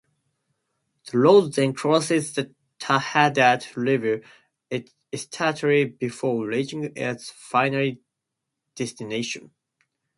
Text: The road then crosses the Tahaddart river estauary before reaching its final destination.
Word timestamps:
The 1.11 1.19
road 1.19 1.53
then 1.53 1.73
crosses 1.73 2.33
the 2.33 2.55
Tahaddart 2.79 3.75
river 3.75 4.21
estauary 5.13 5.85
before 5.99 6.47
reaching 6.47 6.91
its 6.95 7.29
final 7.29 7.91
destination. 8.73 9.51